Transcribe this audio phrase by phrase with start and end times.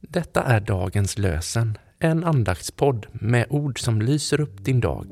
[0.00, 5.06] Detta är dagens lösen, en andaktspodd med ord som lyser upp din dag.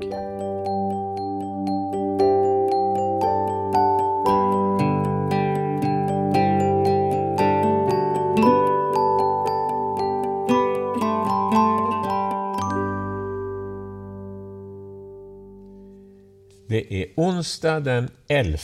[16.69, 18.59] Det är onsdag den 11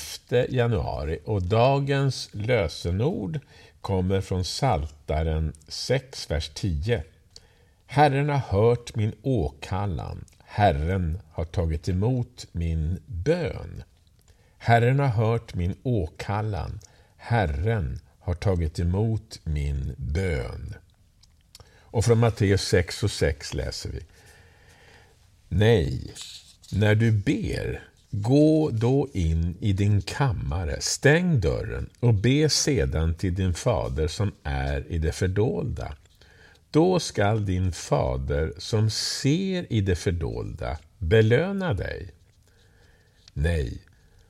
[0.49, 3.41] januari och dagens lösenord
[3.81, 7.05] kommer från Saltaren 6, vers 10.
[7.87, 13.83] Herren har hört min åkallan, Herren har tagit emot min bön.
[14.59, 16.81] Herren har hört min åkallan,
[17.17, 20.75] Herren har tagit emot min bön.
[21.81, 24.01] Och från Matteus 6 och 6 läser vi.
[25.49, 26.15] Nej,
[26.73, 33.35] när du ber, gå då in i din kammare, stäng dörren och be sedan till
[33.35, 35.95] din fader som är i det fördolda.
[36.71, 42.11] Då skall din fader som ser i det fördolda belöna dig.
[43.33, 43.79] Nej,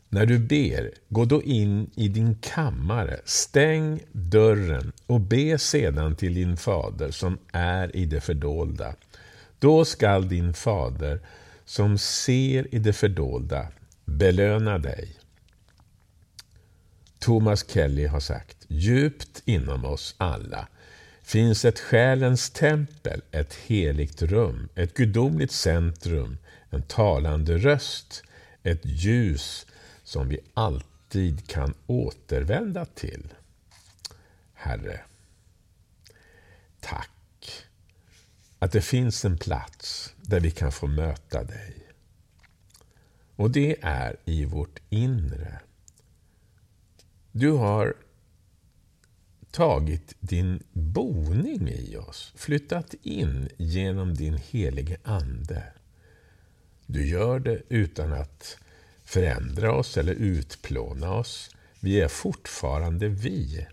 [0.09, 6.35] när du ber, gå då in i din kammare, stäng dörren och be sedan till
[6.35, 8.95] din fader som är i det fördolda.
[9.59, 11.21] Då skall din fader
[11.71, 13.69] som ser i det fördolda
[14.05, 15.17] belöna dig.
[17.19, 20.69] Thomas Kelly har sagt, djupt inom oss alla
[21.23, 26.39] finns ett själens tempel, ett heligt rum, ett gudomligt centrum,
[26.71, 28.23] en talande röst,
[28.63, 29.67] ett ljus
[30.05, 33.35] som vi alltid kan återvända till.
[34.55, 35.01] Herre,
[36.81, 37.20] tack
[38.63, 41.77] att det finns en plats där vi kan få möta dig.
[43.37, 45.61] Och det är i vårt inre.
[47.33, 47.95] Du har
[49.51, 55.63] tagit din boning i oss, flyttat in genom din helige Ande.
[56.87, 58.57] Du gör det utan att
[59.05, 61.51] förändra oss eller utplåna oss.
[61.81, 63.67] Vi är fortfarande vi,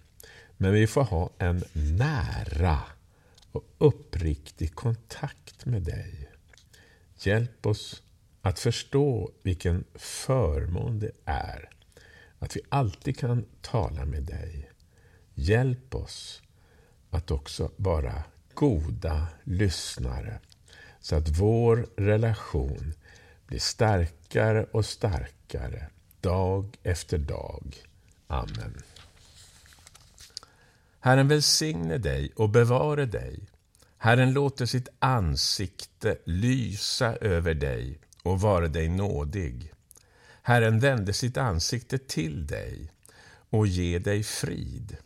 [0.57, 2.79] men vi får ha en nära
[3.57, 6.29] och uppriktig kontakt med dig.
[7.19, 8.03] Hjälp oss
[8.41, 11.69] att förstå vilken förmån det är
[12.40, 14.72] att vi alltid kan tala med dig.
[15.34, 16.41] Hjälp oss
[17.09, 18.23] att också vara
[18.53, 20.39] goda lyssnare
[21.00, 22.94] så att vår relation
[23.47, 25.89] blir starkare och starkare
[26.22, 27.75] dag efter dag.
[28.28, 28.81] Amen.
[31.07, 33.40] Herren välsigne dig och bevare dig.
[33.97, 39.73] Herren låter sitt ansikte lysa över dig och vare dig nådig.
[40.41, 42.91] Herren vände sitt ansikte till dig
[43.50, 44.97] och ge dig frid.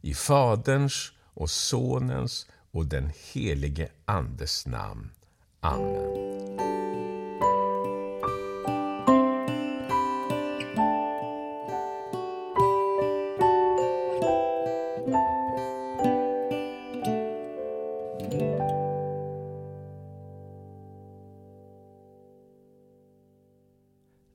[0.00, 5.10] I Faderns och Sonens och den helige Andes namn.
[5.60, 6.87] Amen.